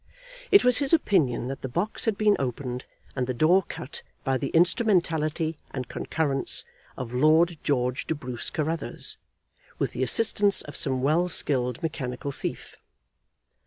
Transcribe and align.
It 0.49 0.63
was 0.63 0.79
his 0.79 0.93
opinion 0.93 1.47
that 1.49 1.61
the 1.61 1.69
box 1.69 2.05
had 2.05 2.17
been 2.17 2.35
opened 2.39 2.85
and 3.15 3.27
the 3.27 3.35
door 3.35 3.61
cut 3.61 4.01
by 4.23 4.35
the 4.39 4.47
instrumentality 4.47 5.57
and 5.69 5.87
concurrence 5.87 6.65
of 6.97 7.13
Lord 7.13 7.59
George 7.61 8.07
de 8.07 8.15
Bruce 8.15 8.49
Carruthers, 8.49 9.19
with 9.77 9.91
the 9.91 10.01
assistance 10.01 10.63
of 10.63 10.75
some 10.75 11.03
well 11.03 11.29
skilled 11.29 11.83
mechanical 11.83 12.31
thief. 12.31 12.77